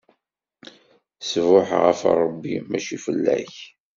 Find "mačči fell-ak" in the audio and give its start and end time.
2.69-3.55